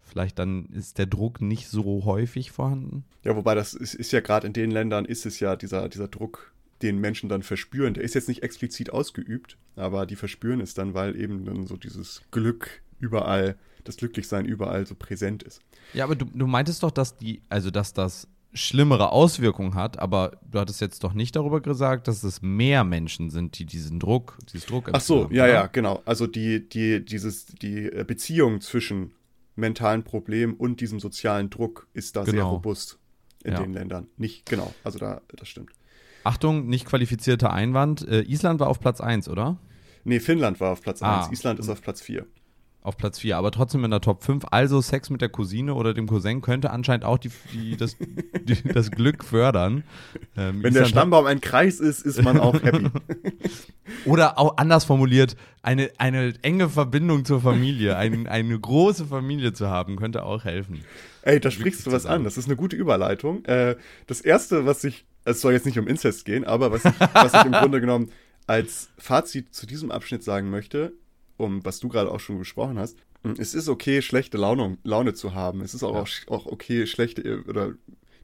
vielleicht 0.00 0.38
dann 0.38 0.66
ist 0.66 0.98
der 0.98 1.06
Druck 1.06 1.40
nicht 1.40 1.68
so 1.68 2.04
häufig 2.04 2.50
vorhanden. 2.50 3.04
Ja, 3.24 3.36
wobei 3.36 3.54
das 3.54 3.74
ist, 3.74 3.94
ist 3.94 4.12
ja 4.12 4.20
gerade 4.20 4.46
in 4.46 4.52
den 4.52 4.70
Ländern 4.70 5.04
ist 5.04 5.26
es 5.26 5.38
ja 5.38 5.54
dieser, 5.54 5.88
dieser 5.88 6.08
Druck, 6.08 6.52
den 6.80 6.98
Menschen 6.98 7.28
dann 7.28 7.42
verspüren. 7.42 7.94
Der 7.94 8.02
ist 8.02 8.14
jetzt 8.14 8.28
nicht 8.28 8.42
explizit 8.42 8.90
ausgeübt, 8.90 9.56
aber 9.76 10.06
die 10.06 10.16
verspüren 10.16 10.60
es 10.60 10.74
dann, 10.74 10.94
weil 10.94 11.14
eben 11.16 11.44
dann 11.44 11.66
so 11.66 11.76
dieses 11.76 12.22
Glück 12.30 12.82
überall, 13.02 13.56
das 13.84 13.96
Glücklichsein 13.96 14.46
überall 14.46 14.86
so 14.86 14.94
präsent 14.94 15.42
ist. 15.42 15.60
Ja, 15.92 16.04
aber 16.04 16.14
du, 16.14 16.24
du 16.24 16.46
meintest 16.46 16.82
doch, 16.82 16.90
dass 16.90 17.16
die, 17.16 17.42
also 17.48 17.70
dass 17.70 17.92
das 17.92 18.28
schlimmere 18.54 19.10
Auswirkungen 19.10 19.74
hat, 19.74 19.98
aber 19.98 20.38
du 20.48 20.60
hattest 20.60 20.80
jetzt 20.80 21.02
doch 21.04 21.14
nicht 21.14 21.34
darüber 21.36 21.60
gesagt, 21.60 22.06
dass 22.06 22.22
es 22.22 22.42
mehr 22.42 22.84
Menschen 22.84 23.30
sind, 23.30 23.58
die 23.58 23.64
diesen 23.64 23.98
Druck, 23.98 24.38
dieses 24.52 24.66
Druck 24.66 24.90
Ach 24.92 25.00
so, 25.00 25.28
ja, 25.30 25.44
oder? 25.44 25.52
ja, 25.52 25.66
genau. 25.66 26.02
Also 26.04 26.26
die, 26.26 26.68
die, 26.68 27.04
dieses, 27.04 27.46
die 27.46 27.90
Beziehung 28.06 28.60
zwischen 28.60 29.12
mentalen 29.56 30.02
Problem 30.02 30.54
und 30.54 30.80
diesem 30.80 31.00
sozialen 31.00 31.50
Druck 31.50 31.88
ist 31.94 32.16
da 32.16 32.24
genau. 32.24 32.32
sehr 32.32 32.44
robust 32.44 32.98
in 33.42 33.52
ja. 33.52 33.60
den 33.60 33.72
Ländern. 33.72 34.08
Nicht, 34.16 34.46
genau, 34.46 34.72
also 34.84 34.98
da, 34.98 35.22
das 35.34 35.48
stimmt. 35.48 35.70
Achtung, 36.24 36.68
nicht 36.68 36.86
qualifizierter 36.86 37.52
Einwand. 37.52 38.06
Äh, 38.06 38.22
Island 38.22 38.60
war 38.60 38.68
auf 38.68 38.80
Platz 38.80 39.00
1, 39.00 39.28
oder? 39.28 39.58
Nee, 40.04 40.20
Finnland 40.20 40.60
war 40.60 40.72
auf 40.72 40.82
Platz 40.82 41.02
ah. 41.02 41.22
1. 41.24 41.32
Island 41.32 41.58
ist 41.58 41.68
auf 41.68 41.80
Platz 41.80 42.00
4 42.00 42.26
auf 42.82 42.96
Platz 42.96 43.20
4, 43.20 43.36
aber 43.36 43.52
trotzdem 43.52 43.84
in 43.84 43.90
der 43.90 44.00
Top 44.00 44.24
5. 44.24 44.46
Also 44.50 44.80
Sex 44.80 45.08
mit 45.08 45.20
der 45.20 45.28
Cousine 45.28 45.74
oder 45.74 45.94
dem 45.94 46.06
Cousin 46.08 46.40
könnte 46.40 46.70
anscheinend 46.70 47.04
auch 47.04 47.18
die, 47.18 47.30
die, 47.52 47.76
das, 47.76 47.96
die, 48.42 48.60
das 48.62 48.90
Glück 48.90 49.24
fördern. 49.24 49.84
Ähm, 50.36 50.62
Wenn 50.62 50.74
der 50.74 50.86
Stammbaum 50.86 51.26
ein 51.26 51.40
Kreis 51.40 51.78
ist, 51.78 52.04
ist 52.04 52.22
man 52.22 52.40
auch 52.40 52.54
happy. 52.54 52.90
oder 54.04 54.38
auch 54.38 54.56
anders 54.56 54.84
formuliert, 54.84 55.36
eine, 55.62 55.90
eine 55.98 56.34
enge 56.42 56.68
Verbindung 56.68 57.24
zur 57.24 57.40
Familie, 57.40 57.96
ein, 57.96 58.26
eine 58.26 58.58
große 58.58 59.06
Familie 59.06 59.52
zu 59.52 59.68
haben, 59.68 59.96
könnte 59.96 60.24
auch 60.24 60.44
helfen. 60.44 60.84
Ey, 61.22 61.38
da 61.38 61.52
sprichst 61.52 61.86
du 61.86 61.92
was 61.92 62.04
an. 62.04 62.24
Das 62.24 62.36
ist 62.36 62.46
eine 62.46 62.56
gute 62.56 62.74
Überleitung. 62.74 63.44
Äh, 63.44 63.76
das 64.08 64.20
erste, 64.20 64.66
was 64.66 64.82
ich, 64.82 65.04
es 65.24 65.40
soll 65.40 65.52
jetzt 65.52 65.66
nicht 65.66 65.78
um 65.78 65.86
Inzest 65.86 66.24
gehen, 66.24 66.44
aber 66.44 66.72
was 66.72 66.84
ich, 66.84 66.92
was 67.12 67.32
ich 67.32 67.44
im 67.44 67.52
Grunde 67.52 67.80
genommen 67.80 68.10
als 68.48 68.90
Fazit 68.98 69.54
zu 69.54 69.66
diesem 69.66 69.92
Abschnitt 69.92 70.24
sagen 70.24 70.50
möchte, 70.50 70.94
um 71.42 71.64
was 71.64 71.80
du 71.80 71.88
gerade 71.88 72.10
auch 72.10 72.20
schon 72.20 72.38
gesprochen 72.38 72.78
hast, 72.78 72.96
es 73.38 73.54
ist 73.54 73.68
okay, 73.68 74.02
schlechte 74.02 74.36
Laune, 74.38 74.78
Laune 74.82 75.14
zu 75.14 75.34
haben. 75.34 75.60
Es 75.60 75.74
ist 75.74 75.82
auch, 75.84 76.06
ja. 76.08 76.28
auch 76.28 76.46
okay, 76.46 76.86
schlechte 76.86 77.44
oder 77.46 77.72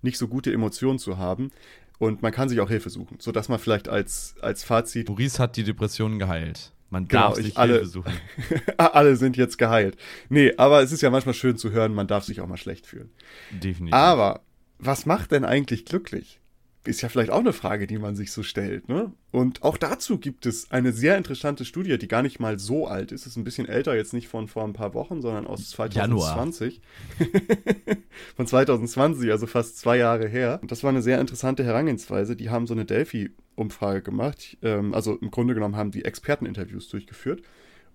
nicht 0.03 0.19
so 0.19 0.27
gute 0.29 0.53
Emotionen 0.53 0.99
zu 0.99 1.19
haben. 1.19 1.51
Und 1.99 2.23
man 2.23 2.33
kann 2.33 2.49
sich 2.49 2.61
auch 2.61 2.69
Hilfe 2.69 2.91
suchen, 2.91 3.19
sodass 3.21 3.49
man 3.49 3.59
vielleicht 3.59 3.89
als, 3.89 4.35
als 4.41 4.63
Fazit. 4.65 5.09
Maurice 5.09 5.39
hat 5.41 5.57
die 5.57 5.65
Depression 5.65 6.19
geheilt. 6.19 6.73
Man 6.91 7.07
darf 7.09 7.35
Genau, 7.35 7.39
ich- 7.39 7.47
sich 7.47 7.59
alle- 7.59 7.73
Hilfe 7.75 7.87
suchen. 7.87 8.13
Alle 8.79 9.17
sind 9.17 9.37
jetzt 9.37 9.59
geheilt. 9.59 9.97
Nee, 10.29 10.55
aber 10.57 10.81
es 10.83 10.91
ist 10.93 11.03
ja 11.03 11.11
manchmal 11.11 11.35
schön 11.35 11.57
zu 11.59 11.71
hören, 11.73 11.93
man 11.95 12.07
darf 12.07 12.25
sich 12.25 12.41
auch 12.41 12.47
mal 12.47 12.57
schlecht 12.57 12.87
fühlen. 12.87 13.11
Definitiv. 13.51 13.95
Aber 13.95 14.41
was 14.79 15.05
macht 15.07 15.33
denn 15.33 15.45
eigentlich 15.45 15.85
glücklich? 15.85 16.41
Ist 16.85 17.03
ja 17.03 17.09
vielleicht 17.09 17.31
auch 17.31 17.41
eine 17.41 17.53
Frage, 17.53 17.87
die 17.87 17.99
man 17.99 18.17
sich 18.17 18.33
so 18.33 18.43
stellt, 18.43 18.89
ne? 18.89 19.13
Und 19.31 19.63
auch 19.63 19.77
dazu 19.77 20.19
gibt 20.19 20.47
es 20.47 20.71
eine 20.71 20.93
sehr 20.93 21.19
interessante 21.19 21.65
Studie, 21.65 21.99
die 21.99 22.09
gar 22.09 22.23
nicht 22.23 22.41
mal 22.41 22.59
so 22.59 22.87
alt 22.87 23.13
ist. 23.13 23.27
Ist 23.27 23.37
ein 23.37 23.45
bisschen 23.45 23.69
älter, 23.69 23.95
jetzt 23.95 24.15
nicht 24.15 24.29
von 24.29 24.49
vor 24.49 24.65
ein 24.65 24.73
paar 24.73 24.95
Wochen, 24.95 25.21
sondern 25.21 25.47
aus 25.47 25.69
2020. 25.71 26.81
von 28.37 28.47
2020, 28.47 29.31
also 29.31 29.47
fast 29.47 29.79
zwei 29.79 29.99
Jahre 29.99 30.29
her. 30.29 30.61
Und 30.63 30.71
das 30.73 30.83
war 30.83 30.91
eine 30.91 31.03
sehr 31.03 31.21
interessante 31.21 31.65
Herangehensweise. 31.65 32.37
Die 32.37 32.49
haben 32.49 32.67
so 32.67 32.75
eine 32.75 32.87
Delphi-Umfrage 32.87 34.01
gemacht. 34.01 34.57
Ähm, 34.63 34.95
also 34.95 35.17
im 35.17 35.31
Grunde 35.31 35.55
genommen 35.55 35.77
haben 35.77 35.91
die 35.91 36.05
Experteninterviews 36.05 36.89
durchgeführt. 36.89 37.43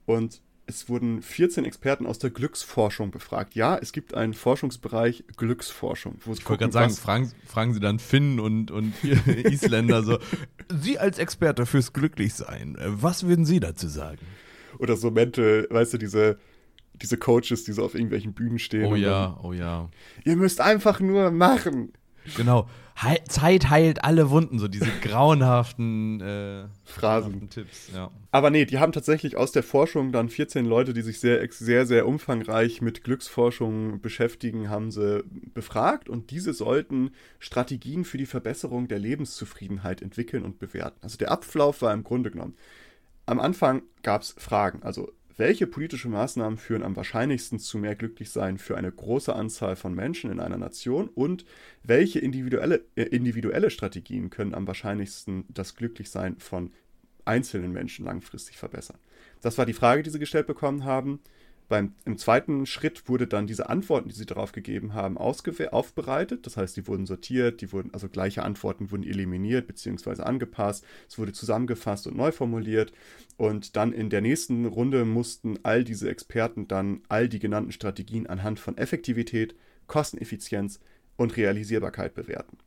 Und 0.05 0.41
es 0.65 0.87
wurden 0.89 1.21
14 1.21 1.65
Experten 1.65 2.05
aus 2.05 2.19
der 2.19 2.29
Glücksforschung 2.29 3.11
befragt. 3.11 3.55
Ja, 3.55 3.77
es 3.77 3.91
gibt 3.91 4.13
einen 4.13 4.33
Forschungsbereich 4.33 5.25
Glücksforschung. 5.35 6.19
Wo 6.25 6.33
ich 6.33 6.47
wollte 6.47 6.61
gerade 6.63 6.73
sagen, 6.73 6.93
fragen, 6.93 7.31
fragen 7.45 7.73
Sie 7.73 7.79
dann 7.79 7.99
Finn 7.99 8.39
und, 8.39 8.71
und 8.71 8.93
Isländer 9.27 10.03
so, 10.03 10.19
Sie 10.69 10.99
als 10.99 11.19
Experte 11.19 11.65
fürs 11.65 11.93
Glücklichsein, 11.93 12.75
äh, 12.75 12.85
was 12.85 13.27
würden 13.27 13.45
Sie 13.45 13.59
dazu 13.59 13.87
sagen? 13.87 14.19
oder 14.79 14.97
so 14.97 15.11
Mental, 15.11 15.67
weißt 15.69 15.93
du, 15.93 15.97
diese, 15.97 16.37
diese 17.01 17.17
Coaches, 17.17 17.63
die 17.63 17.73
so 17.73 17.83
auf 17.83 17.95
irgendwelchen 17.95 18.33
Bühnen 18.33 18.59
stehen. 18.59 18.85
Oh 18.85 18.95
ja, 18.95 19.39
oh 19.43 19.53
ja. 19.53 19.89
Dann, 20.23 20.23
Ihr 20.25 20.35
müsst 20.35 20.61
einfach 20.61 20.99
nur 20.99 21.31
machen. 21.31 21.93
Genau. 22.35 22.67
Heil, 23.01 23.23
Zeit 23.27 23.69
heilt 23.69 24.03
alle 24.03 24.29
Wunden, 24.29 24.59
so 24.59 24.67
diese 24.67 24.89
grauenhaften 25.01 26.21
äh, 26.21 26.65
Phrasen. 26.83 27.49
Tipps, 27.49 27.89
ja. 27.93 28.11
Aber 28.31 28.51
nee, 28.51 28.65
die 28.65 28.77
haben 28.77 28.91
tatsächlich 28.91 29.35
aus 29.35 29.51
der 29.51 29.63
Forschung 29.63 30.11
dann 30.11 30.29
14 30.29 30.65
Leute, 30.65 30.93
die 30.93 31.01
sich 31.01 31.19
sehr, 31.19 31.45
sehr, 31.51 31.85
sehr 31.87 32.07
umfangreich 32.07 32.81
mit 32.81 33.03
Glücksforschung 33.03 33.99
beschäftigen, 33.99 34.69
haben 34.69 34.91
sie 34.91 35.23
befragt 35.53 36.07
und 36.07 36.29
diese 36.29 36.53
sollten 36.53 37.11
Strategien 37.39 38.05
für 38.05 38.17
die 38.17 38.27
Verbesserung 38.27 38.87
der 38.87 38.99
Lebenszufriedenheit 38.99 40.01
entwickeln 40.01 40.43
und 40.43 40.59
bewerten. 40.59 40.99
Also 41.01 41.17
der 41.17 41.31
Ablauf 41.31 41.81
war 41.81 41.93
im 41.93 42.03
Grunde 42.03 42.29
genommen. 42.29 42.55
Am 43.25 43.39
Anfang 43.39 43.83
gab 44.03 44.21
es 44.21 44.35
Fragen, 44.37 44.83
also 44.83 45.11
welche 45.37 45.67
politische 45.67 46.09
Maßnahmen 46.09 46.57
führen 46.57 46.83
am 46.83 46.95
wahrscheinlichsten 46.95 47.59
zu 47.59 47.77
mehr 47.77 47.95
Glücklichsein 47.95 48.57
für 48.57 48.77
eine 48.77 48.91
große 48.91 49.33
Anzahl 49.33 49.75
von 49.75 49.93
Menschen 49.93 50.31
in 50.31 50.39
einer 50.39 50.57
Nation 50.57 51.09
und 51.09 51.45
welche 51.83 52.19
individuelle, 52.19 52.85
äh, 52.95 53.03
individuelle 53.03 53.69
Strategien 53.69 54.29
können 54.29 54.53
am 54.53 54.67
wahrscheinlichsten 54.67 55.45
das 55.49 55.75
Glücklichsein 55.75 56.37
von 56.37 56.71
einzelnen 57.25 57.71
Menschen 57.71 58.05
langfristig 58.05 58.57
verbessern? 58.57 58.97
Das 59.41 59.57
war 59.57 59.65
die 59.65 59.73
Frage, 59.73 60.03
die 60.03 60.09
sie 60.09 60.19
gestellt 60.19 60.47
bekommen 60.47 60.83
haben. 60.83 61.19
Beim, 61.69 61.93
Im 62.05 62.17
zweiten 62.17 62.65
Schritt 62.65 63.07
wurde 63.07 63.27
dann 63.27 63.47
diese 63.47 63.69
Antworten, 63.69 64.09
die 64.09 64.15
sie 64.15 64.25
darauf 64.25 64.51
gegeben 64.51 64.93
haben, 64.93 65.17
aufbereitet. 65.17 66.45
Das 66.45 66.57
heißt, 66.57 66.75
die 66.75 66.87
wurden 66.87 67.05
sortiert, 67.05 67.61
die 67.61 67.71
wurden, 67.71 67.93
also 67.93 68.09
gleiche 68.09 68.43
Antworten 68.43 68.91
wurden 68.91 69.03
eliminiert 69.03 69.67
bzw. 69.67 70.21
angepasst. 70.23 70.85
Es 71.07 71.17
wurde 71.17 71.31
zusammengefasst 71.31 72.07
und 72.07 72.17
neu 72.17 72.31
formuliert. 72.31 72.91
Und 73.37 73.75
dann 73.75 73.93
in 73.93 74.09
der 74.09 74.21
nächsten 74.21 74.65
Runde 74.65 75.05
mussten 75.05 75.59
all 75.63 75.83
diese 75.83 76.09
Experten 76.09 76.67
dann 76.67 77.01
all 77.09 77.29
die 77.29 77.39
genannten 77.39 77.71
Strategien 77.71 78.27
anhand 78.27 78.59
von 78.59 78.77
Effektivität, 78.77 79.55
Kosteneffizienz 79.87 80.79
und 81.15 81.37
Realisierbarkeit 81.37 82.13
bewerten. 82.13 82.57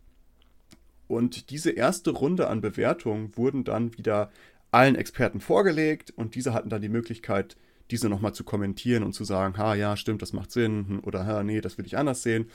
Und 1.09 1.51
diese 1.51 1.71
erste 1.71 2.11
Runde 2.11 2.49
an 2.49 2.61
Bewertungen 2.61 3.37
wurden 3.37 3.65
dann 3.65 3.97
wieder 3.97 4.31
allen 4.73 4.97
Experten 4.97 5.41
vorgelegt 5.41 6.13
und 6.17 6.35
diese 6.35 6.53
hatten 6.53 6.69
dann 6.69 6.83
die 6.83 6.89
Möglichkeit, 6.89 7.57
diese 7.91 8.09
nochmal 8.09 8.35
zu 8.35 8.45
kommentieren 8.45 9.03
und 9.03 9.13
zu 9.13 9.25
sagen, 9.25 9.57
ha, 9.59 9.75
ja, 9.75 9.97
stimmt, 9.97 10.23
das 10.23 10.33
macht 10.33 10.51
Sinn 10.51 10.87
hm, 10.89 11.01
oder 11.05 11.27
ha, 11.27 11.43
nee, 11.43 11.61
das 11.61 11.79
will 11.79 11.87
ich 11.87 11.97
anders 11.97 12.23
sehen. 12.23 12.47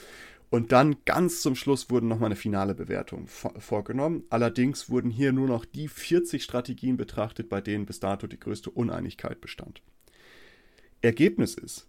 Und 0.50 0.74
dann 0.74 0.98
ganz 1.06 1.42
zum 1.42 1.56
Schluss 1.56 1.90
wurden 1.90 2.10
nochmal 2.10 2.28
eine 2.28 2.36
finale 2.36 2.76
Bewertung 2.76 3.28
vor 3.28 3.54
vorgenommen. 3.58 4.26
Allerdings 4.30 4.90
wurden 4.90 5.10
hier 5.10 5.32
nur 5.32 5.48
noch 5.48 5.64
die 5.64 5.88
40 5.88 6.44
Strategien 6.44 6.98
betrachtet, 6.98 7.48
bei 7.48 7.62
denen 7.62 7.86
bis 7.86 8.02
dato 8.02 8.28
die 8.28 8.40
größte 8.40 8.70
Uneinigkeit 8.70 9.40
bestand. 9.40 9.82
Ergebnis 11.02 11.56
ist, 11.56 11.88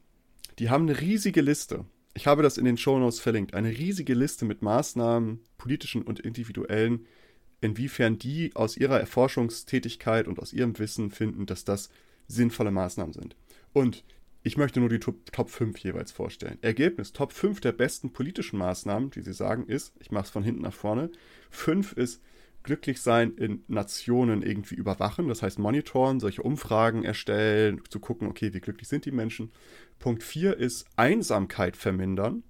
die 0.60 0.70
haben 0.70 0.88
eine 0.88 1.00
riesige 1.00 1.40
Liste. 1.40 1.84
Ich 2.14 2.28
habe 2.28 2.44
das 2.44 2.56
in 2.56 2.64
den 2.64 2.76
Shownotes 2.76 3.18
verlinkt. 3.18 3.54
Eine 3.54 3.70
riesige 3.70 4.14
Liste 4.14 4.44
mit 4.44 4.62
Maßnahmen, 4.62 5.40
politischen 5.58 6.02
und 6.02 6.20
individuellen, 6.20 7.06
inwiefern 7.60 8.18
die 8.18 8.54
aus 8.54 8.76
ihrer 8.76 9.00
Erforschungstätigkeit 9.00 10.28
und 10.28 10.38
aus 10.38 10.52
ihrem 10.52 10.78
Wissen 10.78 11.10
finden, 11.10 11.46
dass 11.46 11.64
das 11.64 11.90
sinnvolle 12.34 12.70
Maßnahmen 12.70 13.12
sind. 13.12 13.36
Und 13.72 14.04
ich 14.42 14.56
möchte 14.56 14.80
nur 14.80 14.88
die 14.88 14.98
Top, 14.98 15.30
Top 15.32 15.50
5 15.50 15.78
jeweils 15.78 16.10
vorstellen. 16.10 16.58
Ergebnis, 16.62 17.12
Top 17.12 17.32
5 17.32 17.60
der 17.60 17.72
besten 17.72 18.12
politischen 18.12 18.58
Maßnahmen, 18.58 19.10
die 19.10 19.20
sie 19.22 19.32
sagen, 19.32 19.66
ist, 19.66 19.92
ich 20.00 20.10
mache 20.10 20.24
es 20.24 20.30
von 20.30 20.42
hinten 20.42 20.62
nach 20.62 20.72
vorne, 20.72 21.10
5 21.50 21.92
ist 21.92 22.22
glücklich 22.64 23.00
sein 23.00 23.32
in 23.36 23.64
Nationen 23.68 24.42
irgendwie 24.42 24.74
überwachen, 24.74 25.28
das 25.28 25.42
heißt 25.42 25.58
monitoren, 25.58 26.20
solche 26.20 26.42
Umfragen 26.42 27.04
erstellen, 27.04 27.80
zu 27.88 28.00
gucken, 28.00 28.28
okay, 28.28 28.52
wie 28.54 28.60
glücklich 28.60 28.88
sind 28.88 29.04
die 29.04 29.10
Menschen. 29.10 29.52
Punkt 29.98 30.22
4 30.22 30.56
ist 30.56 30.86
Einsamkeit 30.96 31.76
vermindern, 31.76 32.44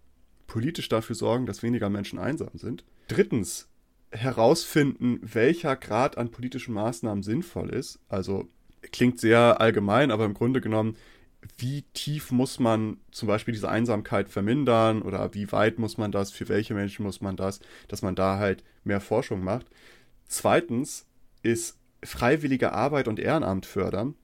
politisch 0.47 0.89
dafür 0.89 1.17
sorgen, 1.17 1.47
dass 1.47 1.63
weniger 1.63 1.89
Menschen 1.89 2.19
einsam 2.19 2.51
sind. 2.55 2.85
Drittens, 3.09 3.69
herausfinden, 4.11 5.19
welcher 5.23 5.77
Grad 5.77 6.19
an 6.19 6.31
politischen 6.31 6.75
Maßnahmen 6.75 7.23
sinnvoll 7.23 7.71
ist. 7.71 7.99
Also 8.09 8.49
klingt 8.91 9.21
sehr 9.21 9.61
allgemein, 9.61 10.11
aber 10.11 10.25
im 10.25 10.35
Grunde 10.35 10.61
genommen, 10.61 10.97
wie 11.59 11.83
tief 11.93 12.31
muss 12.31 12.59
man 12.61 12.99
zum 13.11 13.29
Beispiel 13.29 13.53
diese 13.53 13.69
Einsamkeit 13.69 14.29
vermindern 14.29 15.03
oder 15.03 15.35
wie 15.35 15.51
weit 15.53 15.79
muss 15.79 15.99
man 15.99 16.13
das, 16.13 16.31
für 16.31 16.49
welche 16.49 16.75
Menschen 16.75 17.05
muss 17.05 17.21
man 17.21 17.37
das, 17.37 17.61
dass 17.89 18.03
man 18.03 18.15
da 18.15 18.39
halt 18.39 18.63
mehr 18.85 19.01
Forschung 19.01 19.43
macht. 19.43 19.67
Zweitens 20.29 21.07
ist 21.43 21.79
freiwillige 22.05 22.73
Arbeit 22.73 23.09
und 23.09 23.19
Ehrenamt 23.19 23.67
fördern 23.67 24.15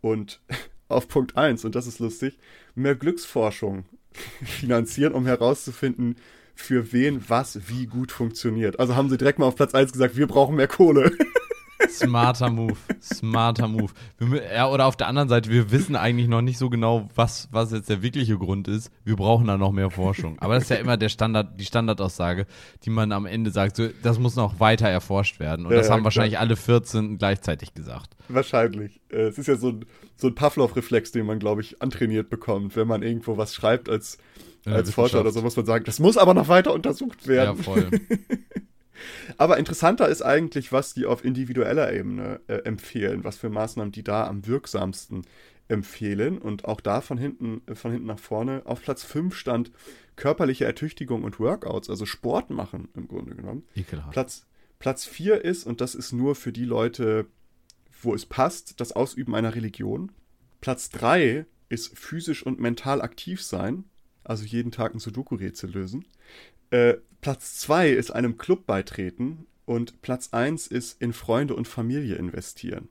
und 0.00 0.40
auf 0.88 1.08
Punkt 1.08 1.36
1, 1.36 1.64
und 1.64 1.74
das 1.74 1.86
ist 1.86 2.00
lustig, 2.00 2.38
mehr 2.74 2.94
Glücksforschung 2.94 3.84
finanzieren, 4.44 5.14
um 5.14 5.26
herauszufinden, 5.26 6.16
für 6.54 6.92
wen 6.92 7.24
was 7.28 7.68
wie 7.68 7.86
gut 7.86 8.12
funktioniert. 8.12 8.78
Also 8.78 8.94
haben 8.94 9.08
sie 9.08 9.16
direkt 9.16 9.38
mal 9.38 9.46
auf 9.46 9.56
Platz 9.56 9.74
1 9.74 9.92
gesagt, 9.92 10.16
wir 10.16 10.26
brauchen 10.26 10.56
mehr 10.56 10.68
Kohle. 10.68 11.16
Smarter 11.90 12.50
Move. 12.50 12.76
Smarter 13.00 13.68
Move. 13.68 13.92
Wir, 14.18 14.42
ja, 14.54 14.68
oder 14.68 14.86
auf 14.86 14.96
der 14.96 15.08
anderen 15.08 15.28
Seite, 15.28 15.50
wir 15.50 15.70
wissen 15.70 15.96
eigentlich 15.96 16.28
noch 16.28 16.42
nicht 16.42 16.58
so 16.58 16.70
genau, 16.70 17.08
was, 17.14 17.48
was 17.52 17.72
jetzt 17.72 17.88
der 17.88 18.02
wirkliche 18.02 18.36
Grund 18.38 18.68
ist. 18.68 18.90
Wir 19.04 19.16
brauchen 19.16 19.46
da 19.46 19.56
noch 19.58 19.72
mehr 19.72 19.90
Forschung. 19.90 20.38
Aber 20.38 20.54
das 20.54 20.64
ist 20.64 20.70
ja 20.70 20.76
immer 20.76 20.96
der 20.96 21.08
Standard, 21.08 21.58
die 21.60 21.64
Standardaussage, 21.64 22.46
die 22.84 22.90
man 22.90 23.12
am 23.12 23.26
Ende 23.26 23.50
sagt, 23.50 23.76
so, 23.76 23.88
das 24.02 24.18
muss 24.18 24.36
noch 24.36 24.60
weiter 24.60 24.88
erforscht 24.88 25.40
werden. 25.40 25.66
Und 25.66 25.72
Ja, 25.72 25.78
das 25.78 25.86
ja, 25.88 25.92
haben 25.92 26.00
klar. 26.00 26.04
wahrscheinlich 26.06 26.38
alle 26.38 26.56
14 26.56 27.18
gleichzeitig 27.18 27.74
gesagt. 27.74 28.16
Wahrscheinlich. 28.28 29.00
Äh, 29.10 29.22
Es 29.28 29.38
ist 29.38 29.46
ja 29.48 29.56
so 29.56 29.68
ein, 29.70 29.84
so 30.16 30.28
ein 30.28 30.34
Pavlov-Reflex, 30.34 31.12
den 31.12 31.26
man, 31.26 31.38
glaube 31.38 31.60
ich, 31.62 31.80
antrainiert 31.82 32.30
bekommt. 32.30 32.76
Wenn 32.76 32.86
man 32.88 33.02
irgendwo 33.02 33.36
was 33.36 33.54
schreibt 33.54 33.88
als, 33.88 34.18
als 34.64 34.90
Forscher 34.92 35.20
oder 35.20 35.30
so, 35.32 35.42
muss 35.42 35.56
man 35.56 35.66
sagen, 35.66 35.84
das 35.84 35.98
muss 35.98 36.16
aber 36.16 36.34
noch 36.34 36.48
weiter 36.48 36.72
untersucht 36.72 37.22
Ja, 37.22 37.28
werden. 37.28 37.62
voll. 37.62 37.90
Aber 39.36 39.58
interessanter 39.58 40.08
ist 40.08 40.22
eigentlich, 40.22 40.72
was 40.72 40.94
die 40.94 41.06
auf 41.06 41.24
individueller 41.24 41.92
Ebene 41.92 42.40
äh, 42.46 42.54
empfehlen, 42.64 43.24
was 43.24 43.36
für 43.36 43.50
Maßnahmen 43.50 43.92
die 43.92 44.04
da 44.04 44.26
am 44.26 44.46
wirksamsten 44.46 45.26
empfehlen. 45.68 46.38
Und 46.38 46.64
auch 46.64 46.80
da 46.80 47.00
von 47.00 47.18
hinten, 47.18 47.62
äh, 47.66 47.74
von 47.74 47.90
hinten 47.90 48.06
nach 48.06 48.18
vorne. 48.18 48.62
Auf 48.64 48.82
Platz 48.82 49.02
5 49.02 49.34
stand 49.34 49.72
körperliche 50.16 50.64
Ertüchtigung 50.64 51.24
und 51.24 51.40
Workouts, 51.40 51.90
also 51.90 52.06
Sport 52.06 52.50
machen 52.50 52.88
im 52.94 53.08
Grunde 53.08 53.34
genommen. 53.34 53.64
Ekelhaft. 53.74 54.12
Platz, 54.12 54.46
Platz 54.78 55.04
4 55.04 55.44
ist, 55.44 55.64
und 55.64 55.80
das 55.80 55.94
ist 55.94 56.12
nur 56.12 56.34
für 56.34 56.52
die 56.52 56.64
Leute, 56.64 57.26
wo 58.02 58.14
es 58.14 58.26
passt, 58.26 58.80
das 58.80 58.92
Ausüben 58.92 59.34
einer 59.34 59.54
Religion. 59.54 60.12
Platz 60.60 60.90
3 60.90 61.46
ist 61.68 61.96
physisch 61.98 62.44
und 62.44 62.60
mental 62.60 63.00
aktiv 63.00 63.42
sein, 63.42 63.84
also 64.24 64.44
jeden 64.44 64.70
Tag 64.70 64.94
ein 64.94 64.98
Sudoku-Rätsel 64.98 65.70
lösen. 65.70 66.04
Äh, 66.72 66.96
Platz 67.20 67.58
2 67.58 67.90
ist 67.90 68.10
einem 68.10 68.38
Club 68.38 68.66
beitreten 68.66 69.46
und 69.66 70.02
Platz 70.02 70.30
1 70.32 70.66
ist 70.66 71.00
in 71.00 71.12
Freunde 71.12 71.54
und 71.54 71.68
Familie 71.68 72.16
investieren. 72.16 72.88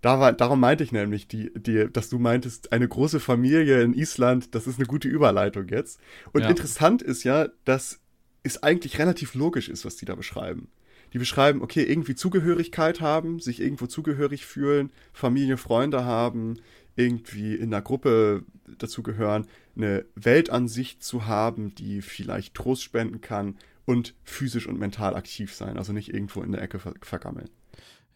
Da 0.00 0.20
war, 0.20 0.32
darum 0.32 0.60
meinte 0.60 0.84
ich 0.84 0.92
nämlich, 0.92 1.26
die, 1.26 1.52
die, 1.54 1.88
dass 1.92 2.08
du 2.08 2.18
meintest, 2.18 2.72
eine 2.72 2.86
große 2.86 3.18
Familie 3.18 3.82
in 3.82 3.92
Island, 3.92 4.54
das 4.54 4.68
ist 4.68 4.78
eine 4.78 4.86
gute 4.86 5.08
Überleitung 5.08 5.68
jetzt. 5.68 5.98
Und 6.32 6.42
Ja. 6.42 6.50
interessant 6.50 7.02
ist 7.02 7.24
ja, 7.24 7.48
dass 7.64 7.98
es 8.44 8.62
eigentlich 8.62 8.98
relativ 9.00 9.34
logisch 9.34 9.68
ist, 9.68 9.84
was 9.84 9.96
die 9.96 10.04
da 10.04 10.14
beschreiben. 10.14 10.68
Die 11.12 11.18
beschreiben, 11.18 11.62
okay, 11.62 11.82
irgendwie 11.82 12.14
Zugehörigkeit 12.14 13.00
haben, 13.00 13.40
sich 13.40 13.60
irgendwo 13.60 13.86
zugehörig 13.86 14.46
fühlen, 14.46 14.92
Familie, 15.12 15.56
Freunde 15.56 16.04
haben, 16.04 16.58
irgendwie 16.96 17.54
in 17.54 17.72
einer 17.72 17.82
Gruppe 17.82 18.44
dazugehören, 18.78 19.46
eine 19.76 20.04
Weltansicht 20.14 21.02
zu 21.02 21.26
haben, 21.26 21.74
die 21.74 22.02
vielleicht 22.02 22.54
Trost 22.54 22.82
spenden 22.82 23.20
kann 23.20 23.56
und 23.84 24.14
physisch 24.24 24.66
und 24.66 24.78
mental 24.78 25.14
aktiv 25.14 25.54
sein, 25.54 25.76
also 25.76 25.92
nicht 25.92 26.12
irgendwo 26.12 26.42
in 26.42 26.52
der 26.52 26.62
Ecke 26.62 26.78
ver 26.78 26.94
vergammeln. 27.02 27.50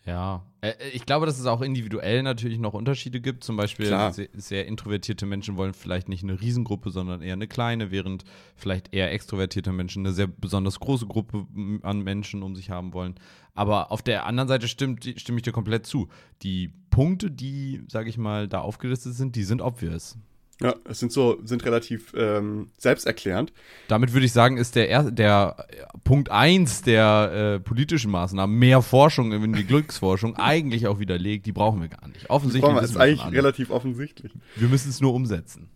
Ja, 0.07 0.47
äh, 0.62 0.73
ich 0.92 1.04
glaube, 1.04 1.26
dass 1.26 1.38
es 1.38 1.47
auch 1.47 1.61
individuell 1.61 2.23
natürlich 2.23 2.59
noch 2.59 2.73
Unterschiede 2.73 3.21
gibt. 3.21 3.45
Zum 3.45 3.57
Beispiel 3.57 3.87
sehr, 3.87 4.28
sehr, 4.33 4.66
introvertierte 4.66 5.26
Menschen 5.26 5.57
wollen 5.57 5.75
vielleicht 5.75 6.09
nicht 6.09 6.23
eine 6.23 6.40
Riesengruppe, 6.40 6.90
sondern 6.90 7.21
eher 7.21 7.35
eine 7.35 7.49
kleine, 7.49 7.90
während 7.90 8.25
vielleicht 8.57 8.95
eher 8.95 9.12
extrovertierte 9.12 9.73
Menschen 9.73 10.04
eine 10.07 10.14
sehr 10.14 10.26
besonders 10.26 10.80
große 10.80 11.07
Gruppe 11.07 11.47
an 11.83 12.00
Menschen 12.00 12.42
um 12.42 12.57
sich 12.57 12.71
haben 12.71 12.95
wollen. 12.95 13.14
Aber 13.54 13.92
auf 13.92 14.00
der 14.00 14.26
anderen 14.26 14.49
Seite 14.49 14.69
stimmt, 14.69 15.04
stimme 15.16 15.38
ich 15.38 15.42
dir 15.42 15.52
komplett 15.52 15.87
zu. 15.87 16.09
Die 16.42 16.69
Punkte, 16.88 17.30
die, 17.30 17.83
sage 17.88 18.09
ich 18.09 18.16
mal, 18.16 18.49
da 18.49 18.61
aufgelistet 18.61 19.14
sind, 19.14 19.37
die 19.37 19.45
sind 19.45 19.61
obvious. 19.61 20.16
Ja, 20.62 20.74
es 20.84 21.00
sind 21.00 21.10
so, 21.10 21.38
sind 21.42 21.64
relativ 21.64 22.12
ähm, 22.14 22.68
selbsterklärend. 22.76 23.52
Damit 23.88 24.12
würde 24.12 24.26
ich 24.26 24.32
sagen, 24.32 24.58
ist 24.58 24.76
der, 24.76 25.10
der 25.10 25.66
Punkt 26.04 26.30
1 26.30 26.82
der 26.82 27.56
äh, 27.56 27.60
politischen 27.60 28.10
Maßnahmen, 28.10 28.58
mehr 28.58 28.82
Forschung 28.82 29.32
in 29.32 29.54
die 29.54 29.64
Glücksforschung, 29.64 30.36
eigentlich 30.36 30.86
auch 30.86 30.98
widerlegt. 30.98 31.46
Die 31.46 31.52
brauchen 31.52 31.80
wir 31.80 31.88
gar 31.88 32.06
nicht. 32.08 32.28
Offensichtlich. 32.28 32.74
Das 32.74 32.90
ist 32.90 32.96
eigentlich 32.98 33.32
relativ 33.32 33.70
offensichtlich. 33.70 34.32
Wir 34.56 34.68
müssen 34.68 34.90
es 34.90 35.00
nur 35.00 35.14
umsetzen. 35.14 35.70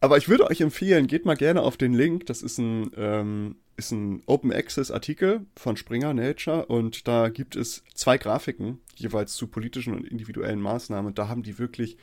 Aber 0.00 0.16
ich 0.16 0.28
würde 0.28 0.48
euch 0.48 0.60
empfehlen, 0.60 1.06
geht 1.06 1.24
mal 1.26 1.36
gerne 1.36 1.62
auf 1.62 1.76
den 1.76 1.92
Link. 1.92 2.26
Das 2.26 2.42
ist 2.42 2.58
ein, 2.58 2.90
ähm, 2.96 3.56
ist 3.76 3.90
ein 3.90 4.22
Open 4.26 4.52
Access 4.52 4.90
Artikel 4.90 5.46
von 5.56 5.76
Springer 5.76 6.14
Nature 6.14 6.66
und 6.66 7.06
da 7.06 7.28
gibt 7.28 7.56
es 7.56 7.82
zwei 7.94 8.16
Grafiken, 8.16 8.78
jeweils 8.94 9.34
zu 9.34 9.48
politischen 9.48 9.94
und 9.94 10.06
individuellen 10.06 10.60
Maßnahmen. 10.60 11.08
Und 11.08 11.18
da 11.18 11.28
haben 11.28 11.42
die 11.42 11.58
wirklich 11.58 11.96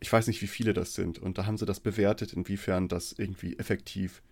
ich 0.00 0.12
weiß 0.12 0.26
nicht, 0.26 0.42
wie 0.42 0.46
viele 0.46 0.74
das 0.74 0.94
sind. 0.94 1.18
Und 1.18 1.38
da 1.38 1.46
haben 1.46 1.58
sie 1.58 1.66
das 1.66 1.80
bewertet, 1.80 2.32
inwiefern 2.32 2.88
das 2.88 3.12
irgendwie 3.12 3.58
effektiv, 3.58 4.22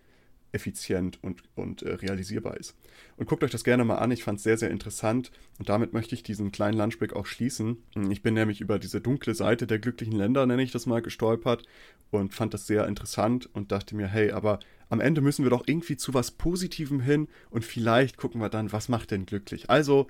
effizient 0.51 1.17
und, 1.23 1.41
und 1.55 1.81
äh, 1.81 1.93
realisierbar 1.93 2.57
ist. 2.57 2.75
Und 3.17 3.27
guckt 3.27 3.43
euch 3.43 3.51
das 3.51 3.63
gerne 3.63 3.83
mal 3.83 3.97
an. 3.97 4.11
Ich 4.11 4.23
fand 4.23 4.37
es 4.37 4.43
sehr, 4.43 4.57
sehr 4.57 4.69
interessant. 4.69 5.31
Und 5.57 5.69
damit 5.69 5.93
möchte 5.93 6.15
ich 6.15 6.23
diesen 6.23 6.51
kleinen 6.51 6.77
Lunchbreak 6.77 7.13
auch 7.13 7.25
schließen. 7.25 7.77
Ich 8.09 8.21
bin 8.21 8.35
nämlich 8.35 8.61
über 8.61 8.77
diese 8.79 9.01
dunkle 9.01 9.33
Seite 9.33 9.67
der 9.67 9.79
glücklichen 9.79 10.13
Länder, 10.13 10.45
nenne 10.45 10.63
ich 10.63 10.71
das 10.71 10.85
mal, 10.85 11.01
gestolpert 11.01 11.63
und 12.11 12.33
fand 12.33 12.53
das 12.53 12.67
sehr 12.67 12.87
interessant 12.87 13.49
und 13.53 13.71
dachte 13.71 13.95
mir, 13.95 14.07
hey, 14.07 14.31
aber 14.31 14.59
am 14.89 14.99
Ende 14.99 15.21
müssen 15.21 15.43
wir 15.43 15.49
doch 15.49 15.63
irgendwie 15.65 15.97
zu 15.97 16.13
was 16.13 16.31
Positivem 16.31 16.99
hin 16.99 17.27
und 17.49 17.65
vielleicht 17.65 18.17
gucken 18.17 18.39
wir 18.39 18.49
dann, 18.49 18.71
was 18.71 18.89
macht 18.89 19.11
denn 19.11 19.25
glücklich. 19.25 19.69
Also 19.69 20.07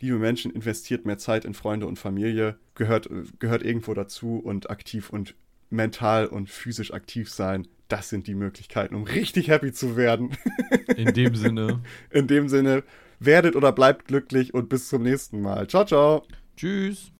liebe 0.00 0.18
Menschen, 0.18 0.50
investiert 0.50 1.06
mehr 1.06 1.18
Zeit 1.18 1.44
in 1.44 1.54
Freunde 1.54 1.86
und 1.86 1.98
Familie, 1.98 2.58
gehört, 2.74 3.08
gehört 3.38 3.62
irgendwo 3.62 3.94
dazu 3.94 4.38
und 4.38 4.70
aktiv 4.70 5.10
und 5.10 5.34
mental 5.70 6.26
und 6.26 6.50
physisch 6.50 6.92
aktiv 6.92 7.30
sein. 7.30 7.66
Das 7.88 8.08
sind 8.08 8.26
die 8.26 8.34
Möglichkeiten, 8.34 8.94
um 8.94 9.04
richtig 9.04 9.48
happy 9.48 9.72
zu 9.72 9.96
werden. 9.96 10.36
In 10.96 11.14
dem 11.14 11.36
Sinne. 11.36 11.82
In 12.10 12.26
dem 12.26 12.48
Sinne, 12.48 12.82
werdet 13.20 13.54
oder 13.56 13.72
bleibt 13.72 14.06
glücklich 14.06 14.54
und 14.54 14.68
bis 14.68 14.88
zum 14.88 15.02
nächsten 15.02 15.40
Mal. 15.40 15.68
Ciao, 15.68 15.84
ciao. 15.84 16.26
Tschüss. 16.56 17.12